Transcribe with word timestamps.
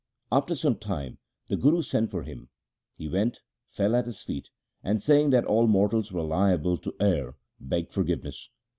After 0.31 0.55
some 0.55 0.77
time 0.77 1.19
the 1.45 1.55
Guru 1.55 1.83
sent 1.83 2.09
for 2.09 2.23
him. 2.23 2.49
He 2.95 3.07
went, 3.07 3.41
fell 3.67 3.95
at 3.95 4.07
his 4.07 4.19
feet, 4.23 4.49
and 4.83 4.99
saying 4.99 5.29
that 5.29 5.45
all 5.45 5.67
mortals 5.67 6.11
were 6.11 6.23
liable 6.23 6.77
to 6.79 6.95
err 6.99 7.35
begged 7.59 7.91
forgiveness. 7.91 8.49